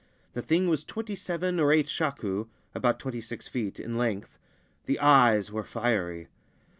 The 0.33 0.41
thing 0.41 0.67
was 0.67 0.83
twenty 0.83 1.13
seven 1.15 1.59
or 1.59 1.71
eight 1.71 1.87
shaku 1.87 2.47
(about 2.73 2.99
twenty 2.99 3.21
six 3.21 3.47
feet) 3.47 3.79
in 3.79 3.99
length. 3.99 4.39
The 4.87 4.99
eyes 4.99 5.51
were 5.51 5.63
fiery. 5.63 6.27